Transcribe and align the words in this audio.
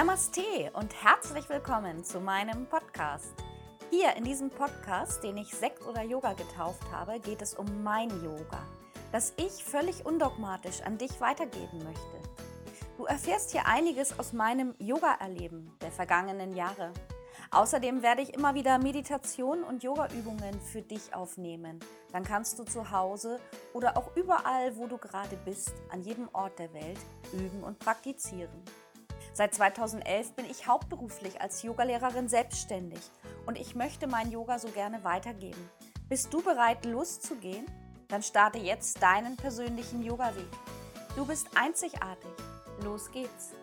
Namaste 0.00 0.70
und 0.72 0.94
herzlich 1.04 1.46
willkommen 1.50 2.02
zu 2.04 2.20
meinem 2.20 2.64
Podcast. 2.64 3.34
Hier 3.90 4.16
in 4.16 4.24
diesem 4.24 4.48
Podcast, 4.48 5.22
den 5.22 5.36
ich 5.36 5.54
Sekt 5.54 5.86
oder 5.86 6.02
Yoga 6.02 6.32
getauft 6.32 6.90
habe, 6.90 7.20
geht 7.20 7.42
es 7.42 7.52
um 7.52 7.82
mein 7.82 8.08
Yoga, 8.24 8.66
das 9.12 9.34
ich 9.36 9.62
völlig 9.62 10.06
undogmatisch 10.06 10.80
an 10.80 10.96
dich 10.96 11.20
weitergeben 11.20 11.84
möchte. 11.84 12.16
Du 12.96 13.04
erfährst 13.04 13.50
hier 13.50 13.66
einiges 13.66 14.18
aus 14.18 14.32
meinem 14.32 14.74
Yoga-Erleben 14.78 15.76
der 15.82 15.92
vergangenen 15.92 16.56
Jahre. 16.56 16.94
Außerdem 17.50 18.02
werde 18.02 18.22
ich 18.22 18.32
immer 18.32 18.54
wieder 18.54 18.78
Meditation 18.78 19.62
und 19.62 19.82
Yoga-Übungen 19.82 20.58
für 20.62 20.80
dich 20.80 21.12
aufnehmen. 21.12 21.78
Dann 22.10 22.24
kannst 22.24 22.58
du 22.58 22.64
zu 22.64 22.90
Hause 22.90 23.38
oder 23.74 23.98
auch 23.98 24.16
überall, 24.16 24.74
wo 24.78 24.86
du 24.86 24.96
gerade 24.96 25.36
bist, 25.44 25.74
an 25.90 26.00
jedem 26.00 26.30
Ort 26.32 26.58
der 26.58 26.72
Welt 26.72 27.00
üben 27.34 27.62
und 27.62 27.78
praktizieren. 27.78 28.64
Seit 29.32 29.54
2011 29.54 30.32
bin 30.32 30.44
ich 30.50 30.66
hauptberuflich 30.66 31.40
als 31.40 31.62
Yogalehrerin 31.62 32.28
selbstständig 32.28 33.00
und 33.46 33.58
ich 33.58 33.74
möchte 33.74 34.06
mein 34.06 34.30
Yoga 34.30 34.58
so 34.58 34.68
gerne 34.68 35.04
weitergeben. 35.04 35.70
Bist 36.08 36.32
du 36.34 36.42
bereit, 36.42 36.84
loszugehen? 36.84 37.66
Dann 38.08 38.22
starte 38.22 38.58
jetzt 38.58 39.00
deinen 39.00 39.36
persönlichen 39.36 40.02
Yoga-Weg. 40.02 40.48
Du 41.14 41.24
bist 41.24 41.46
einzigartig. 41.54 42.30
Los 42.82 43.10
geht's! 43.10 43.54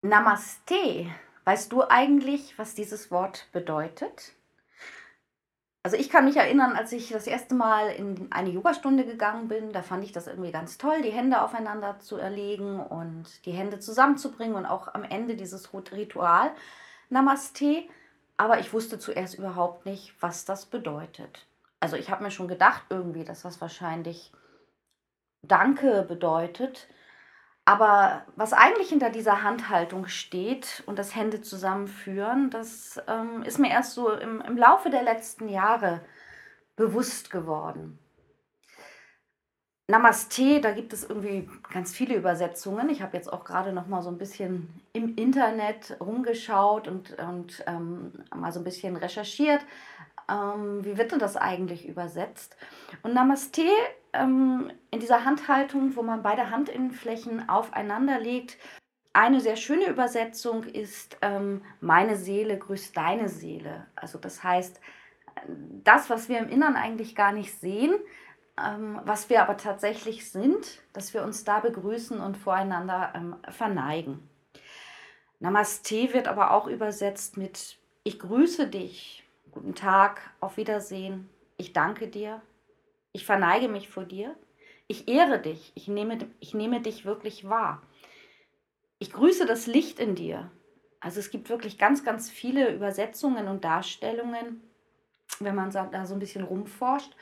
Namaste 0.00 1.06
Weißt 1.44 1.72
du 1.72 1.82
eigentlich, 1.82 2.58
was 2.58 2.74
dieses 2.74 3.10
Wort 3.10 3.48
bedeutet? 3.52 4.32
Also 5.84 5.96
ich 5.96 6.10
kann 6.10 6.24
mich 6.24 6.36
erinnern, 6.36 6.76
als 6.76 6.92
ich 6.92 7.08
das 7.08 7.26
erste 7.26 7.56
Mal 7.56 7.88
in 7.88 8.30
eine 8.30 8.50
Yogastunde 8.50 9.04
gegangen 9.04 9.48
bin, 9.48 9.72
da 9.72 9.82
fand 9.82 10.04
ich 10.04 10.12
das 10.12 10.28
irgendwie 10.28 10.52
ganz 10.52 10.78
toll, 10.78 11.02
die 11.02 11.10
Hände 11.10 11.42
aufeinander 11.42 11.98
zu 11.98 12.16
erlegen 12.16 12.78
und 12.78 13.44
die 13.46 13.50
Hände 13.50 13.80
zusammenzubringen 13.80 14.54
und 14.54 14.66
auch 14.66 14.94
am 14.94 15.02
Ende 15.02 15.34
dieses 15.34 15.74
Ritual 15.74 16.52
Namaste. 17.10 17.88
Aber 18.36 18.60
ich 18.60 18.72
wusste 18.72 19.00
zuerst 19.00 19.34
überhaupt 19.34 19.84
nicht, 19.84 20.14
was 20.20 20.44
das 20.44 20.66
bedeutet. 20.66 21.46
Also 21.80 21.96
ich 21.96 22.10
habe 22.10 22.22
mir 22.22 22.30
schon 22.30 22.46
gedacht 22.46 22.84
irgendwie, 22.90 23.24
dass 23.24 23.42
das 23.42 23.60
wahrscheinlich 23.60 24.32
Danke 25.42 26.04
bedeutet. 26.06 26.86
Aber 27.64 28.26
was 28.34 28.52
eigentlich 28.52 28.88
hinter 28.88 29.10
dieser 29.10 29.42
Handhaltung 29.42 30.08
steht 30.08 30.82
und 30.86 30.98
das 30.98 31.14
Hände 31.14 31.42
zusammenführen, 31.42 32.50
das 32.50 33.00
ähm, 33.06 33.42
ist 33.44 33.58
mir 33.58 33.70
erst 33.70 33.94
so 33.94 34.10
im, 34.10 34.40
im 34.40 34.56
Laufe 34.56 34.90
der 34.90 35.04
letzten 35.04 35.48
Jahre 35.48 36.00
bewusst 36.74 37.30
geworden. 37.30 37.98
Namaste, 39.88 40.60
da 40.60 40.72
gibt 40.72 40.92
es 40.92 41.04
irgendwie 41.04 41.48
ganz 41.72 41.92
viele 41.92 42.16
Übersetzungen. 42.16 42.88
Ich 42.88 43.02
habe 43.02 43.16
jetzt 43.16 43.32
auch 43.32 43.44
gerade 43.44 43.72
noch 43.72 43.86
mal 43.86 44.02
so 44.02 44.08
ein 44.08 44.18
bisschen 44.18 44.80
im 44.92 45.16
Internet 45.16 45.96
rumgeschaut 46.00 46.88
und, 46.88 47.18
und 47.18 47.62
ähm, 47.66 48.12
mal 48.34 48.52
so 48.52 48.60
ein 48.60 48.64
bisschen 48.64 48.96
recherchiert, 48.96 49.60
ähm, 50.30 50.84
wie 50.84 50.96
wird 50.96 51.12
denn 51.12 51.18
das 51.18 51.36
eigentlich 51.36 51.86
übersetzt? 51.86 52.56
Und 53.02 53.14
Namaste 53.14 53.66
ähm, 54.12 54.70
in 54.90 55.00
dieser 55.00 55.24
Handhaltung, 55.24 55.96
wo 55.96 56.02
man 56.02 56.22
beide 56.22 56.50
Handinnenflächen 56.50 57.48
aufeinander 57.48 58.18
legt, 58.18 58.58
eine 59.12 59.40
sehr 59.40 59.56
schöne 59.56 59.88
Übersetzung 59.88 60.64
ist, 60.64 61.18
ähm, 61.20 61.62
meine 61.80 62.16
Seele 62.16 62.58
grüßt 62.58 62.96
deine 62.96 63.28
Seele. 63.28 63.86
Also 63.94 64.18
das 64.18 64.42
heißt, 64.42 64.80
das, 65.84 66.08
was 66.08 66.28
wir 66.28 66.38
im 66.38 66.48
Innern 66.48 66.76
eigentlich 66.76 67.14
gar 67.14 67.32
nicht 67.32 67.58
sehen, 67.58 67.94
ähm, 68.58 69.00
was 69.04 69.28
wir 69.28 69.42
aber 69.42 69.56
tatsächlich 69.56 70.30
sind, 70.30 70.82
dass 70.92 71.14
wir 71.14 71.22
uns 71.22 71.44
da 71.44 71.60
begrüßen 71.60 72.20
und 72.20 72.36
voreinander 72.36 73.12
ähm, 73.14 73.36
verneigen. 73.50 74.28
Namaste 75.40 76.12
wird 76.14 76.28
aber 76.28 76.52
auch 76.52 76.66
übersetzt 76.66 77.36
mit 77.36 77.78
Ich 78.04 78.18
grüße 78.18 78.68
dich, 78.68 79.22
Guten 79.52 79.74
Tag, 79.74 80.30
auf 80.40 80.56
Wiedersehen. 80.56 81.28
Ich 81.58 81.74
danke 81.74 82.08
dir. 82.08 82.40
Ich 83.12 83.24
verneige 83.24 83.68
mich 83.68 83.88
vor 83.88 84.04
dir. 84.04 84.34
Ich 84.88 85.08
ehre 85.08 85.38
dich. 85.38 85.72
Ich 85.74 85.88
nehme, 85.88 86.18
ich 86.40 86.54
nehme 86.54 86.80
dich 86.80 87.04
wirklich 87.04 87.48
wahr. 87.48 87.82
Ich 88.98 89.12
grüße 89.12 89.46
das 89.46 89.66
Licht 89.66 89.98
in 89.98 90.14
dir. 90.14 90.50
Also 91.00 91.18
es 91.18 91.30
gibt 91.30 91.48
wirklich 91.48 91.78
ganz, 91.78 92.04
ganz 92.04 92.30
viele 92.30 92.72
Übersetzungen 92.72 93.48
und 93.48 93.64
Darstellungen, 93.64 94.62
wenn 95.40 95.54
man 95.54 95.70
da 95.70 96.06
so 96.06 96.14
ein 96.14 96.20
bisschen 96.20 96.44
rumforscht. 96.44 97.14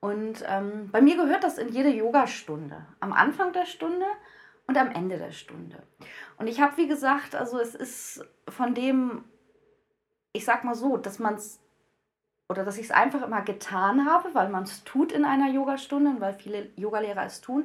Und 0.00 0.44
ähm, 0.46 0.90
bei 0.92 1.00
mir 1.00 1.16
gehört 1.16 1.42
das 1.42 1.58
in 1.58 1.68
jede 1.68 1.88
Yogastunde. 1.88 2.86
Am 3.00 3.12
Anfang 3.12 3.52
der 3.52 3.66
Stunde 3.66 4.06
und 4.66 4.76
am 4.76 4.90
Ende 4.90 5.18
der 5.18 5.32
Stunde. 5.32 5.82
Und 6.38 6.46
ich 6.46 6.60
habe, 6.60 6.76
wie 6.76 6.86
gesagt, 6.86 7.34
also 7.34 7.58
es 7.58 7.74
ist 7.74 8.24
von 8.48 8.74
dem, 8.74 9.24
ich 10.32 10.44
sag 10.44 10.64
mal 10.64 10.74
so, 10.74 10.96
dass 10.96 11.18
man 11.18 11.34
es 11.34 11.60
oder 12.48 12.64
dass 12.64 12.78
ich 12.78 12.84
es 12.86 12.90
einfach 12.90 13.22
immer 13.22 13.42
getan 13.42 14.06
habe, 14.06 14.34
weil 14.34 14.48
man 14.48 14.64
es 14.64 14.84
tut 14.84 15.12
in 15.12 15.24
einer 15.24 15.50
Yogastunde 15.50 16.10
und 16.10 16.20
weil 16.20 16.34
viele 16.34 16.70
Yogalehrer 16.76 17.24
es 17.24 17.40
tun, 17.40 17.64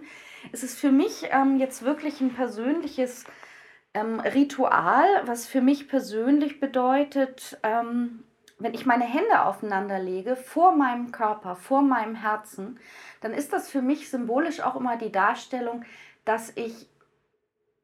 ist 0.52 0.64
es 0.64 0.76
für 0.78 0.92
mich 0.92 1.28
ähm, 1.30 1.58
jetzt 1.58 1.84
wirklich 1.84 2.20
ein 2.22 2.34
persönliches 2.34 3.26
ähm, 3.94 4.20
Ritual, 4.20 5.06
was 5.26 5.46
für 5.46 5.62
mich 5.62 5.88
persönlich 5.88 6.60
bedeutet, 6.60 7.60
ähm, 7.64 8.24
wenn 8.58 8.74
ich 8.74 8.86
meine 8.86 9.06
Hände 9.06 9.44
aufeinander 9.44 10.00
lege, 10.00 10.36
vor 10.36 10.72
meinem 10.72 11.12
Körper, 11.12 11.56
vor 11.56 11.82
meinem 11.82 12.16
Herzen, 12.16 12.80
dann 13.22 13.34
ist 13.34 13.54
das 13.54 13.70
für 13.70 13.82
mich 13.82 14.10
symbolisch 14.10 14.62
auch 14.62 14.76
immer 14.76 14.98
die 14.98 15.12
Darstellung, 15.12 15.84
dass 16.26 16.56
ich 16.56 16.88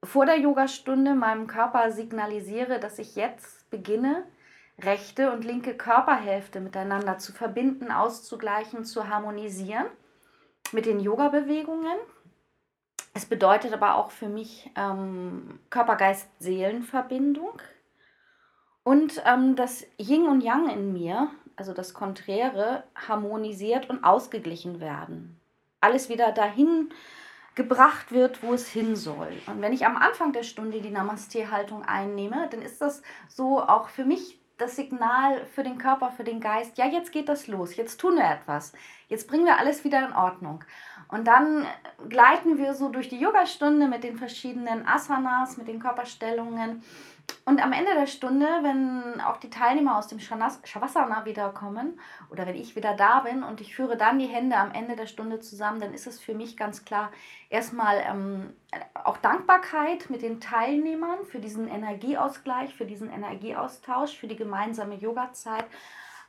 vor 0.04 0.26
der 0.26 0.40
Yogastunde 0.40 1.16
meinem 1.16 1.48
Körper 1.48 1.92
signalisiere, 1.92 2.80
dass 2.80 3.00
ich 3.00 3.16
jetzt 3.16 3.70
beginne, 3.72 4.24
rechte 4.82 5.32
und 5.32 5.44
linke 5.44 5.76
Körperhälfte 5.76 6.60
miteinander 6.60 7.18
zu 7.18 7.34
verbinden, 7.34 7.92
auszugleichen, 7.92 8.86
zu 8.86 9.10
harmonisieren 9.10 9.88
mit 10.72 10.86
den 10.86 11.00
Yoga-Bewegungen. 11.00 11.98
Es 13.14 13.26
bedeutet 13.26 13.74
aber 13.74 13.96
auch 13.96 14.12
für 14.12 14.30
mich 14.30 14.70
ähm, 14.76 15.60
Körper-Geist-Seelen-Verbindung 15.72 17.60
und 18.84 19.22
ähm, 19.26 19.56
das 19.56 19.86
Yin 19.98 20.28
und 20.28 20.42
Yang 20.42 20.70
in 20.70 20.94
mir, 20.94 21.32
also 21.56 21.74
das 21.74 21.96
Konträre, 21.96 22.84
harmonisiert 22.96 23.90
und 23.90 24.04
ausgeglichen 24.04 24.80
werden. 24.80 25.40
Alles 25.82 26.10
wieder 26.10 26.32
dahin 26.32 26.94
gebracht 27.56 28.12
wird, 28.12 28.44
wo 28.44 28.54
es 28.54 28.68
hin 28.68 28.96
soll. 28.96 29.34
Und 29.48 29.62
wenn 29.62 29.74
ich 29.74 29.88
am 29.88 29.98
Anfang 29.98 30.32
der 30.32 30.44
Stunde 30.44 30.80
die 30.80 30.92
Namaste-Haltung 30.92 31.84
einnehme, 31.84 32.48
dann 32.52 32.62
ist 32.62 32.82
das 32.82 33.02
so 33.28 33.60
auch 33.60 33.90
für 33.90 34.06
mich 34.06 34.37
das 34.58 34.76
Signal 34.76 35.46
für 35.46 35.64
den 35.64 35.78
Körper, 35.78 36.12
für 36.12 36.24
den 36.24 36.40
Geist, 36.40 36.78
ja, 36.78 36.88
jetzt 36.88 37.12
geht 37.12 37.30
das 37.30 37.48
los, 37.48 37.76
jetzt 37.76 37.98
tun 38.00 38.16
wir 38.16 38.30
etwas, 38.30 38.74
jetzt 39.08 39.28
bringen 39.28 39.46
wir 39.46 39.58
alles 39.58 39.84
wieder 39.84 40.06
in 40.06 40.14
Ordnung. 40.14 40.64
Und 41.10 41.28
dann 41.28 41.66
gleiten 42.10 42.58
wir 42.58 42.74
so 42.74 42.90
durch 42.90 43.10
die 43.10 43.20
Yogastunde 43.20 43.88
mit 43.88 44.04
den 44.04 44.18
verschiedenen 44.18 44.86
Asanas, 44.88 45.58
mit 45.58 45.68
den 45.68 45.80
Körperstellungen 45.80 46.84
und 47.46 47.64
am 47.64 47.72
Ende 47.72 47.94
der 47.94 48.08
Stunde, 48.08 48.46
wenn 48.62 49.22
auch 49.22 49.38
die 49.38 49.50
Teilnehmer 49.50 49.98
aus 49.98 50.08
dem 50.08 50.20
Shavasana 50.20 51.26
wiederkommen 51.26 52.00
oder 52.30 52.46
wenn 52.46 52.56
ich 52.56 52.76
wieder 52.76 52.94
da 52.94 53.22
bin 53.22 53.44
und 53.44 53.62
ich 53.62 53.76
führe 53.76 53.98
dann 53.98 54.20
die 54.20 54.28
Hände 54.28 54.58
am 54.58 54.72
Ende 54.72 54.96
der 54.96 55.08
Stunde 55.08 55.40
zusammen, 55.40 55.80
dann 55.80 55.94
ist 55.94 56.08
es 56.08 56.20
für 56.20 56.34
mich 56.34 56.58
ganz 56.58 56.84
klar 56.84 57.12
erstmal 57.50 58.04
ähm, 58.06 58.54
auch 58.94 59.18
Dankbarkeit 59.18 60.10
mit 60.10 60.22
den 60.22 60.42
Teilnehmern 60.42 61.26
für 61.26 61.40
diesen 61.40 61.68
Energieausgleich, 61.68 62.74
für 62.76 62.86
diesen 62.86 63.10
Energieaustausch, 63.10 64.18
für 64.18 64.28
die 64.28 64.36
gemeinsame 64.36 64.96
Yoga-Zeit, 64.96 65.66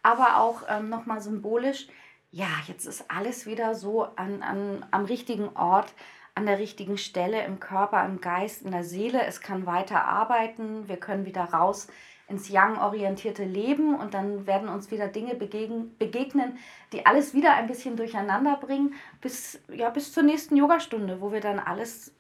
aber 0.03 0.37
auch 0.37 0.63
ähm, 0.69 0.89
nochmal 0.89 1.21
symbolisch, 1.21 1.89
ja, 2.31 2.49
jetzt 2.67 2.87
ist 2.87 3.11
alles 3.11 3.47
wieder 3.47 3.75
so 3.75 4.05
an, 4.05 4.43
an, 4.43 4.87
am 4.91 5.05
richtigen 5.05 5.49
Ort 5.57 5.95
an 6.39 6.47
der 6.47 6.61
richtigen 6.61 6.99
Stelle 6.99 7.45
im 7.45 7.59
Körper, 7.59 8.05
im 8.07 8.21
Geist, 8.21 8.63
in 8.63 8.71
der 8.71 8.85
Seele. 8.85 9.27
Es 9.27 9.41
kann 9.41 9.67
weiter 9.67 10.05
arbeiten. 10.05 10.87
Wir 10.87 10.97
können 10.97 11.27
wieder 11.27 11.43
raus 11.43 11.89
ins 12.29 12.49
Yang-orientierte 12.49 13.43
Leben 13.43 13.97
und 13.97 14.15
dann 14.15 14.47
werden 14.47 14.69
uns 14.69 14.93
wieder 14.93 15.09
Dinge 15.09 15.35
begegnen, 15.35 16.59
die 16.93 17.07
alles 17.07 17.35
wieder 17.35 17.55
ein 17.55 17.67
bisschen 17.67 17.97
durcheinander 17.97 18.57
bringen, 18.57 18.95
bis, 19.21 19.61
ja, 19.73 19.91
bis 19.91 20.13
zur 20.13 20.23
nächsten 20.23 20.57
Yogastunde, 20.57 21.21
wo 21.21 21.33
wir 21.33 21.41
dann 21.41 21.59
alles 21.59 22.15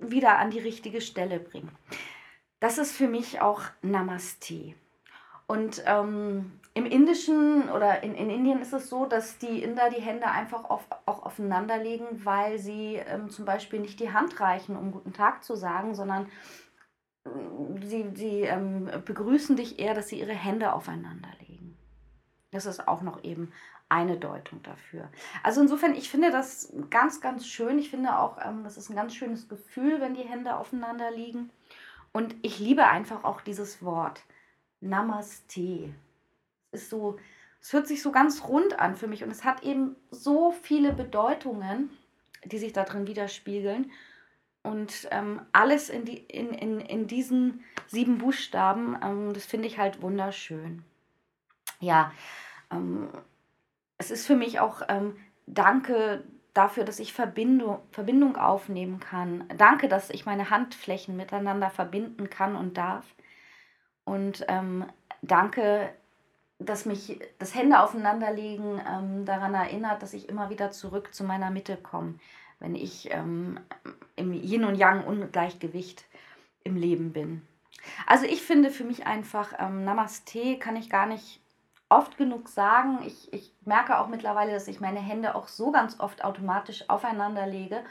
wieder 0.00 0.38
an 0.38 0.50
die 0.50 0.58
richtige 0.58 1.00
Stelle 1.00 1.38
bringen. 1.38 1.70
Das 2.58 2.76
ist 2.76 2.90
für 2.90 3.06
mich 3.06 3.40
auch 3.40 3.62
Namaste. 3.82 4.74
Und 5.46 5.82
ähm, 5.86 6.59
im 6.74 6.86
Indischen 6.86 7.68
oder 7.70 8.02
in, 8.02 8.14
in 8.14 8.30
Indien 8.30 8.60
ist 8.60 8.72
es 8.72 8.88
so, 8.88 9.04
dass 9.04 9.38
die 9.38 9.62
Inder 9.62 9.90
die 9.90 10.00
Hände 10.00 10.26
einfach 10.26 10.64
auf, 10.64 10.84
auch 11.04 11.24
aufeinander 11.24 11.78
legen, 11.78 12.24
weil 12.24 12.58
sie 12.58 12.94
ähm, 12.94 13.28
zum 13.28 13.44
Beispiel 13.44 13.80
nicht 13.80 13.98
die 13.98 14.12
Hand 14.12 14.38
reichen, 14.40 14.76
um 14.76 14.92
guten 14.92 15.12
Tag 15.12 15.42
zu 15.42 15.56
sagen, 15.56 15.94
sondern 15.94 16.26
äh, 17.24 17.30
sie, 17.84 18.10
sie 18.14 18.42
ähm, 18.42 18.88
begrüßen 19.04 19.56
dich 19.56 19.80
eher, 19.80 19.94
dass 19.94 20.08
sie 20.08 20.20
ihre 20.20 20.32
Hände 20.32 20.72
aufeinander 20.72 21.30
legen. 21.40 21.76
Das 22.52 22.66
ist 22.66 22.86
auch 22.86 23.02
noch 23.02 23.24
eben 23.24 23.52
eine 23.88 24.16
Deutung 24.16 24.62
dafür. 24.62 25.08
Also 25.42 25.60
insofern, 25.60 25.94
ich 25.94 26.08
finde 26.08 26.30
das 26.30 26.72
ganz, 26.90 27.20
ganz 27.20 27.46
schön. 27.46 27.78
Ich 27.80 27.90
finde 27.90 28.18
auch, 28.18 28.38
ähm, 28.44 28.62
das 28.62 28.76
ist 28.76 28.90
ein 28.90 28.96
ganz 28.96 29.14
schönes 29.14 29.48
Gefühl, 29.48 30.00
wenn 30.00 30.14
die 30.14 30.22
Hände 30.22 30.56
aufeinander 30.56 31.10
liegen. 31.10 31.50
Und 32.12 32.36
ich 32.42 32.60
liebe 32.60 32.86
einfach 32.86 33.24
auch 33.24 33.40
dieses 33.40 33.82
Wort 33.84 34.22
Namaste. 34.80 35.92
Ist 36.72 36.90
so, 36.90 37.18
es 37.60 37.72
hört 37.72 37.86
sich 37.86 38.02
so 38.02 38.12
ganz 38.12 38.44
rund 38.44 38.78
an 38.78 38.96
für 38.96 39.06
mich 39.06 39.22
und 39.22 39.30
es 39.30 39.44
hat 39.44 39.62
eben 39.62 39.96
so 40.10 40.52
viele 40.52 40.92
Bedeutungen, 40.92 41.90
die 42.44 42.58
sich 42.58 42.72
da 42.72 42.84
drin 42.84 43.06
widerspiegeln. 43.06 43.90
Und 44.62 45.08
ähm, 45.10 45.40
alles 45.52 45.88
in, 45.88 46.04
die, 46.04 46.18
in, 46.18 46.50
in, 46.50 46.80
in 46.80 47.06
diesen 47.06 47.64
sieben 47.86 48.18
Buchstaben, 48.18 48.96
ähm, 49.02 49.32
das 49.32 49.46
finde 49.46 49.66
ich 49.66 49.78
halt 49.78 50.02
wunderschön. 50.02 50.84
Ja, 51.80 52.12
ähm, 52.70 53.08
es 53.96 54.10
ist 54.10 54.26
für 54.26 54.36
mich 54.36 54.60
auch 54.60 54.82
ähm, 54.88 55.16
Danke 55.46 56.24
dafür, 56.54 56.84
dass 56.84 57.00
ich 57.00 57.12
Verbindung, 57.12 57.80
Verbindung 57.90 58.36
aufnehmen 58.36 59.00
kann. 59.00 59.44
Danke, 59.56 59.88
dass 59.88 60.10
ich 60.10 60.26
meine 60.26 60.50
Handflächen 60.50 61.16
miteinander 61.16 61.70
verbinden 61.70 62.30
kann 62.30 62.56
und 62.56 62.76
darf. 62.76 63.06
Und 64.04 64.44
ähm, 64.48 64.86
danke, 65.22 65.92
dass 66.60 66.84
mich 66.84 67.18
das 67.38 67.54
Hände 67.54 67.80
aufeinanderlegen 67.80 68.80
ähm, 68.86 69.24
daran 69.24 69.54
erinnert, 69.54 70.02
dass 70.02 70.12
ich 70.12 70.28
immer 70.28 70.50
wieder 70.50 70.70
zurück 70.70 71.14
zu 71.14 71.24
meiner 71.24 71.50
Mitte 71.50 71.76
komme, 71.76 72.14
wenn 72.58 72.74
ich 72.74 73.10
ähm, 73.10 73.58
im 74.16 74.32
Yin 74.32 74.64
und 74.64 74.76
Yang 74.76 75.04
Ungleichgewicht 75.04 76.04
im 76.62 76.76
Leben 76.76 77.12
bin. 77.12 77.42
Also 78.06 78.26
ich 78.26 78.42
finde 78.42 78.70
für 78.70 78.84
mich 78.84 79.06
einfach, 79.06 79.54
ähm, 79.58 79.84
Namaste 79.84 80.58
kann 80.58 80.76
ich 80.76 80.90
gar 80.90 81.06
nicht 81.06 81.40
oft 81.88 82.18
genug 82.18 82.48
sagen. 82.48 83.00
Ich, 83.06 83.32
ich 83.32 83.54
merke 83.64 83.98
auch 83.98 84.08
mittlerweile, 84.08 84.52
dass 84.52 84.68
ich 84.68 84.80
meine 84.80 85.00
Hände 85.00 85.34
auch 85.34 85.48
so 85.48 85.72
ganz 85.72 85.98
oft 85.98 86.22
automatisch 86.22 86.88
aufeinander 86.88 87.46
lege, 87.46 87.82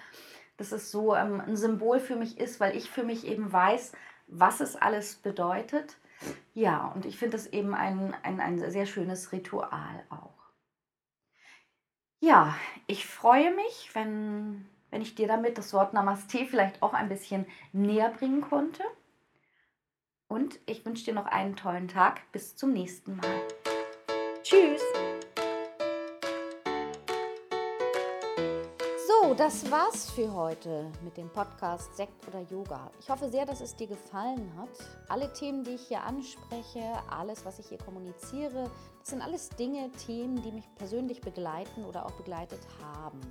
dass 0.58 0.72
es 0.72 0.92
so 0.92 1.16
ähm, 1.16 1.42
ein 1.42 1.58
Symbol 1.58 2.00
für 2.00 2.16
mich 2.16 2.40
ist, 2.40 2.60
weil 2.60 2.76
ich 2.76 2.90
für 2.90 3.04
mich 3.04 3.26
eben 3.26 3.52
weiß, 3.52 3.94
was 4.28 4.62
es 4.62 4.76
alles 4.76 5.16
bedeutet. 5.16 5.98
Ja, 6.54 6.88
und 6.88 7.06
ich 7.06 7.18
finde 7.18 7.38
es 7.38 7.48
eben 7.48 7.74
ein, 7.74 8.16
ein, 8.24 8.40
ein 8.40 8.72
sehr 8.72 8.86
schönes 8.86 9.32
Ritual 9.32 10.04
auch. 10.10 10.40
Ja, 12.20 12.56
ich 12.88 13.06
freue 13.06 13.56
mich, 13.56 13.92
wenn, 13.94 14.66
wenn 14.90 15.02
ich 15.02 15.16
dir 15.16 15.28
damit 15.28 15.58
das 15.58 15.74
Wort 15.74 15.94
Namaste 15.94 16.46
vielleicht 16.46 16.82
auch 16.82 16.94
ein 16.94 17.08
bisschen 17.08 17.46
näher 17.72 18.10
bringen 18.10 18.42
konnte. 18.42 18.84
Und 20.28 20.60
ich 20.66 20.86
wünsche 20.86 21.06
dir 21.06 21.14
noch 21.14 21.26
einen 21.26 21.56
tollen 21.56 21.88
Tag. 21.88 22.32
Bis 22.32 22.56
zum 22.56 22.74
nächsten 22.74 23.16
Mal. 23.16 23.42
Tschüss. 24.44 24.82
Das 29.38 29.70
war's 29.72 30.10
für 30.10 30.34
heute 30.34 30.92
mit 31.04 31.16
dem 31.16 31.30
Podcast 31.30 31.96
Sekt 31.96 32.28
oder 32.28 32.42
Yoga. 32.42 32.92
Ich 33.00 33.10
hoffe 33.10 33.30
sehr, 33.30 33.46
dass 33.46 33.62
es 33.62 33.74
dir 33.76 33.88
gefallen 33.88 34.52
hat. 34.58 34.70
Alle 35.08 35.32
Themen, 35.32 35.64
die 35.64 35.76
ich 35.76 35.88
hier 35.88 36.04
anspreche, 36.04 36.82
alles, 37.10 37.46
was 37.46 37.60
ich 37.60 37.68
hier 37.68 37.78
kommuniziere, 37.78 38.70
das 39.00 39.10
sind 39.10 39.22
alles 39.22 39.48
Dinge, 39.50 39.92
Themen, 39.92 40.42
die 40.42 40.52
mich 40.52 40.66
persönlich 40.76 41.22
begleiten 41.22 41.86
oder 41.86 42.06
auch 42.06 42.12
begleitet 42.12 42.60
haben. 42.84 43.22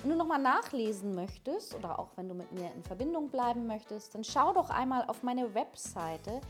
Wenn 0.00 0.10
du 0.10 0.16
nochmal 0.16 0.42
nachlesen 0.42 1.14
möchtest 1.14 1.74
oder 1.74 1.98
auch 1.98 2.10
wenn 2.16 2.28
du 2.28 2.34
mit 2.34 2.52
mir 2.52 2.70
in 2.74 2.82
Verbindung 2.82 3.30
bleiben 3.30 3.66
möchtest, 3.66 4.14
dann 4.14 4.24
schau 4.24 4.52
doch 4.52 4.68
einmal 4.70 5.06
auf 5.06 5.22
meine 5.22 5.54
Webseite 5.54 6.42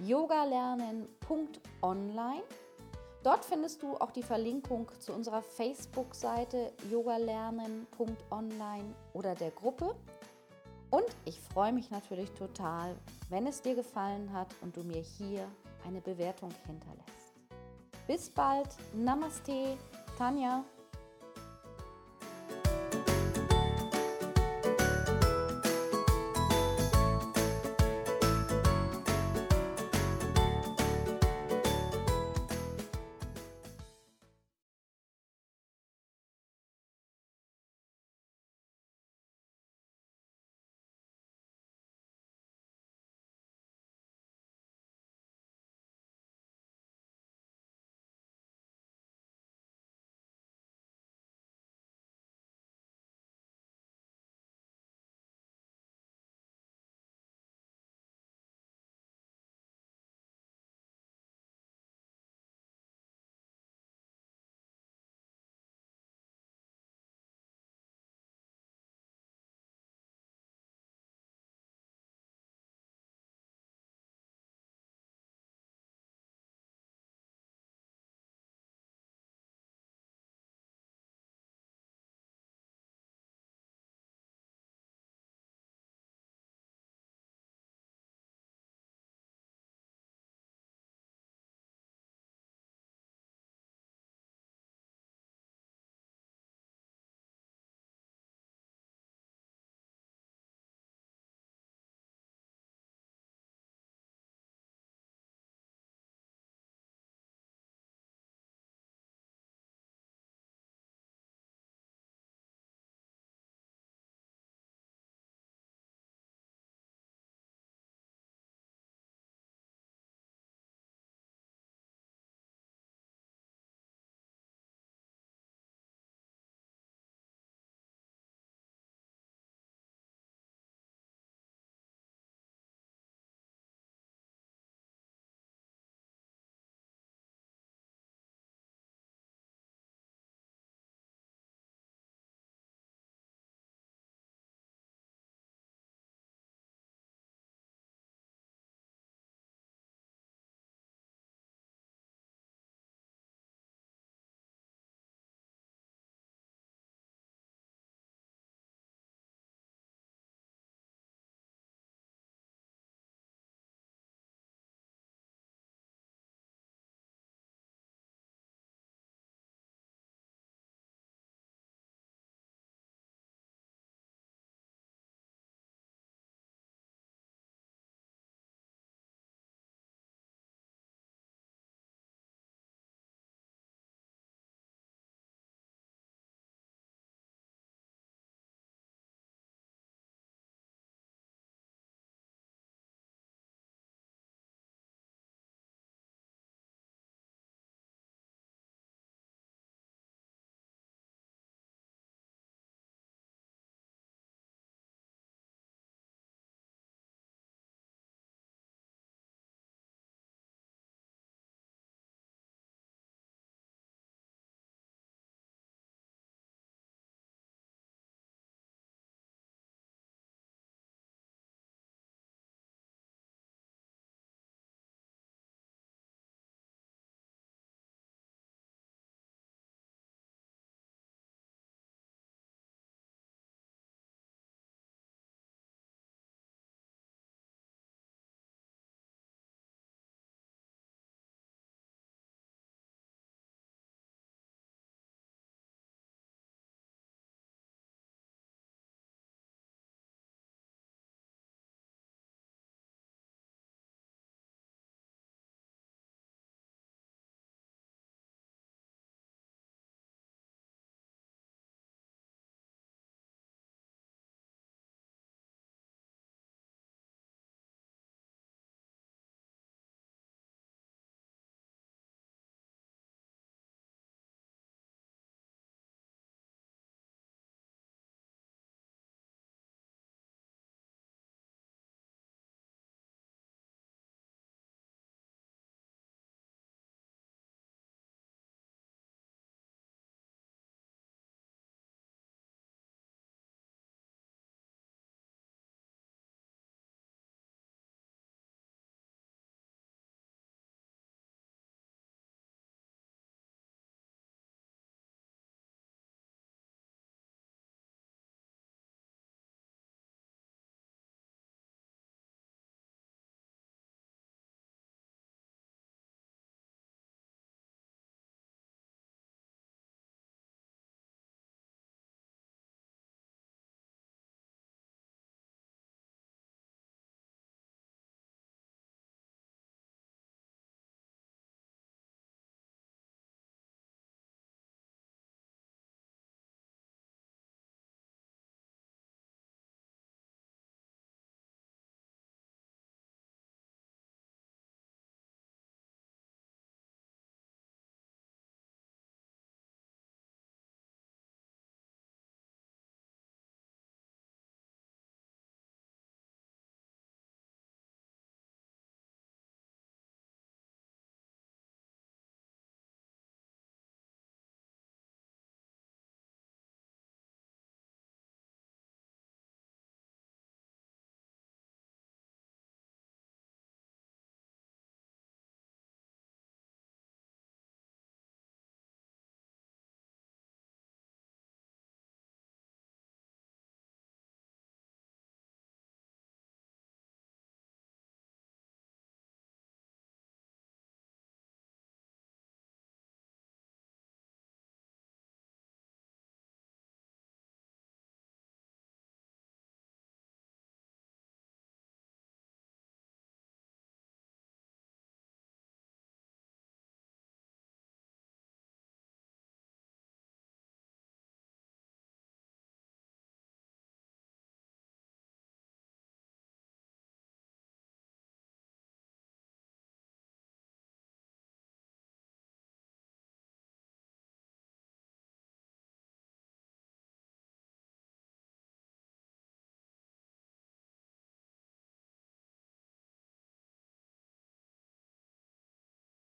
yogalernen.online 0.00 2.42
Dort 3.24 3.44
findest 3.46 3.82
du 3.82 3.96
auch 3.96 4.10
die 4.10 4.22
Verlinkung 4.22 4.90
zu 5.00 5.14
unserer 5.14 5.40
Facebook-Seite 5.40 6.74
yogalernen.online 6.90 8.94
oder 9.14 9.34
der 9.34 9.50
Gruppe. 9.50 9.94
Und 10.90 11.06
ich 11.24 11.40
freue 11.40 11.72
mich 11.72 11.90
natürlich 11.90 12.30
total, 12.32 12.94
wenn 13.30 13.46
es 13.46 13.62
dir 13.62 13.74
gefallen 13.74 14.30
hat 14.34 14.54
und 14.60 14.76
du 14.76 14.82
mir 14.82 15.00
hier 15.00 15.48
eine 15.86 16.02
Bewertung 16.02 16.50
hinterlässt. 16.66 17.32
Bis 18.06 18.28
bald. 18.28 18.68
Namaste, 18.92 19.78
Tanja. 20.18 20.62